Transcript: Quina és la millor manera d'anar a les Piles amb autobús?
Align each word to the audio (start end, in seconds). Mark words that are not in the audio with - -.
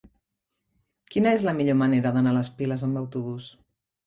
Quina 1.15 1.33
és 1.39 1.45
la 1.49 1.53
millor 1.59 1.77
manera 1.83 2.13
d'anar 2.17 2.33
a 2.33 2.37
les 2.39 2.51
Piles 2.63 2.87
amb 2.89 3.03
autobús? 3.05 3.53